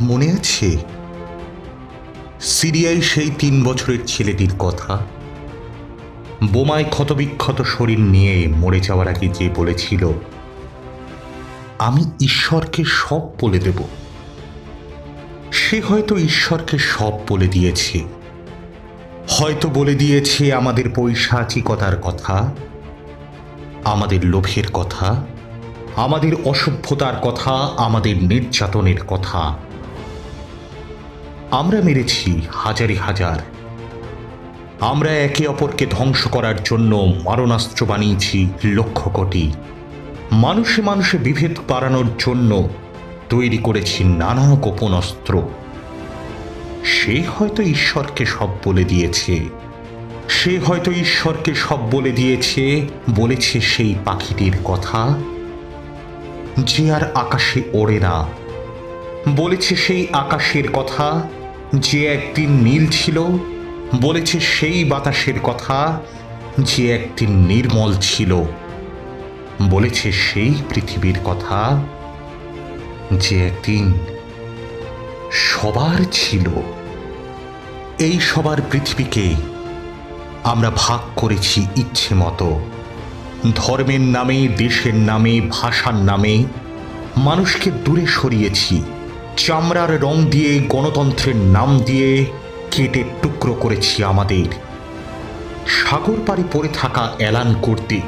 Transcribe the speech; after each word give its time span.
মনে 0.00 0.32
আছে? 0.32 0.78
সিরিয়ায় 2.40 3.00
সেই 3.00 3.30
তিন 3.38 3.64
বছরের 3.64 3.98
ছেলেটির 4.06 4.52
কথা? 4.58 4.98
বোমায় 6.52 6.84
ক্ষতবিক্ষত 6.84 7.62
শরীর 7.62 8.00
নিয়ে 8.00 8.46
মরে 8.48 8.80
যাওয়ার 8.80 9.08
আগে 9.08 9.28
যে 9.28 9.50
বলেছিল, 9.56 10.12
আমি 11.78 12.04
ঈশ্বরকে 12.20 12.84
সব 12.84 13.20
বলে 13.40 13.58
দেব। 13.58 13.84
সে 15.52 15.80
হয়তো 15.80 16.18
ঈশ্বরকে 16.18 16.78
সব 16.78 17.12
বলে 17.28 17.48
দিয়েছে। 17.48 18.04
হয়তো 19.28 19.68
বলে 19.68 19.94
দিয়েছে 19.94 20.52
আমাদের 20.52 20.84
পৈশাচিকতার 20.94 21.96
কথা, 21.96 22.54
আমাদের 23.84 24.24
লোভের 24.24 24.72
কথা, 24.72 25.26
আমাদের 25.96 26.32
অসভ্যতার 26.44 27.16
কথা, 27.16 27.50
আমাদের 27.76 28.24
নির্যাতনের 28.24 29.04
কথা। 29.06 29.58
আমরা 31.54 31.80
মেরেছি 31.80 32.40
হাজারি 32.50 32.96
হাজার। 32.96 33.38
আমরা 34.80 35.10
একে 35.10 35.46
অপরকে 35.46 35.86
ধ্বংস 35.90 36.26
করার 36.26 36.54
জন্য 36.64 37.14
মারণাস্ত্র 37.24 37.86
বানিয়েছি 37.86 38.38
লক্ষ 38.64 39.08
কোটি। 39.08 39.52
মানুষে 40.32 40.82
মানুষে 40.82 41.18
বিভেদ 41.18 41.58
বাড়ানোর 41.68 42.08
জন্য 42.18 42.68
তৈরি 43.28 43.58
করেছি 43.58 44.04
নানা 44.04 44.54
গোপন 44.54 44.92
অস্ত্র 44.94 45.42
সে 46.84 47.22
হয়তো 47.38 47.62
ঈশ্বরকে 47.62 48.26
সব 48.26 48.48
বলে 48.64 48.84
দিয়েছে। 48.84 49.34
সে 50.28 50.58
হয়তো 50.58 50.90
ঈশ্বরকে 50.92 51.54
সব 51.54 51.80
বলে 51.90 52.12
দিয়েছে, 52.12 52.64
বলেছে 53.16 53.60
সেই 53.60 53.94
পাখিটির 54.04 54.56
কথা। 54.64 55.18
যে 56.60 56.92
আর 56.92 57.04
আকাশে 57.14 57.62
ওড়ে 57.72 58.00
না, 58.00 58.16
বলেছে 59.36 59.76
সেই 59.76 60.06
আকাশের 60.12 60.66
কথা। 60.72 61.22
যে 61.80 62.06
একদিন 62.06 62.50
নীল 62.50 62.86
ছিল, 62.86 63.24
বলেছে 64.00 64.40
সেই 64.40 64.84
বাতাসের 64.84 65.40
কথা, 65.40 66.00
যে 66.58 66.94
একদিন 66.94 67.30
নির্মল 67.30 67.94
ছিল, 68.00 68.42
বলেছে 69.62 70.12
সেই 70.12 70.54
পৃথিবীর 70.70 71.14
কথা, 71.24 71.82
যে 73.12 73.46
একদিন 73.46 73.94
সবার 75.32 76.04
ছিল। 76.12 76.48
এই 77.98 78.20
সবার 78.20 78.56
পৃথিবীকে 78.70 79.34
আমরা 80.44 80.70
ভাগ 80.76 81.00
করেছি 81.16 81.66
ইচ্ছে 81.76 82.14
মতো। 82.14 82.60
ধর্মের 83.54 84.00
নামে, 84.00 84.48
দেশের 84.48 84.94
নামে, 84.94 85.40
ভাষার 85.50 85.94
নামে, 85.94 86.44
মানুষকে 87.16 87.70
দূরে 87.84 88.06
সরিয়েছি। 88.06 88.82
চামড়ার 89.36 90.00
রং 90.00 90.24
দিয়ে 90.24 90.58
গণতন্ত্রের 90.68 91.36
নাম 91.36 91.78
দিয়ে 91.78 92.26
কেটে 92.70 93.04
টুকরো 93.22 93.54
করেছি 93.54 94.04
আমাদের। 94.04 94.44
সাগর 95.66 96.16
পাড়ি 96.26 96.44
পড়ে 96.52 96.68
থাকা 96.74 97.12
এলান 97.18 97.54
করতে, 97.62 98.00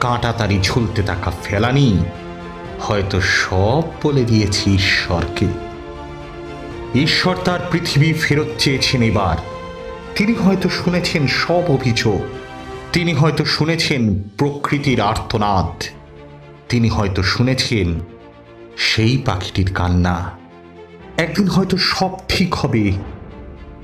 কাঁটা 0.00 0.32
তারি 0.32 0.58
ঝুলতে 0.62 1.02
থাকা 1.02 1.32
ফেলানি, 1.44 2.04
হয়তো 2.80 3.20
সব 3.20 3.82
বলে 4.02 4.24
দিয়েছি 4.24 4.74
ঈশ্বরকে। 4.74 5.46
ঈশ্বর 6.94 7.36
তার 7.44 7.60
পৃথিবী 7.70 8.12
ফেরত 8.12 8.46
চেয়েছেন 8.58 9.02
এবার। 9.02 9.36
তিনি 10.16 10.34
হয়তো 10.34 10.68
শুনেছেন 10.68 11.26
সব 11.26 11.62
অভিযোগ, 11.68 12.20
তিনি 12.92 13.12
হয়তো 13.12 13.44
শুনেছেন 13.44 14.22
প্রকৃতির 14.38 15.00
আর্তনাদ, 15.00 15.82
তিনি 16.68 16.88
হয়তো 16.88 17.22
শুনেছেন 17.22 18.00
সেই 18.76 19.18
পাখিটির 19.18 19.74
কান্না। 19.74 20.45
একদিন 21.16 21.46
হয়তো 21.48 21.76
সব 21.90 22.12
ঠিক 22.28 22.50
হবে 22.54 22.84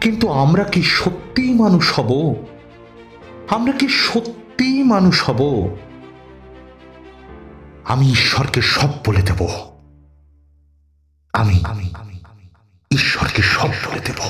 কিন্তু 0.00 0.26
আমরা 0.42 0.64
কি 0.64 0.82
সত্যিই 0.96 1.52
মানুষ 1.54 1.86
হব 1.98 2.10
আমরা 3.48 3.72
কি 3.72 3.86
সত্যিই 4.04 4.80
মানুষ 4.84 5.16
হব 5.28 5.40
আমি 7.84 8.06
ঈশ্বরকে 8.10 8.60
সব 8.74 8.90
বলে 9.06 9.22
দেব 9.22 9.40
আমি 11.34 11.56
আমি 11.64 11.86
ঈশ্বরকে 12.90 13.42
সব 13.54 13.70
বলে 13.84 14.00
দেব 14.00 14.20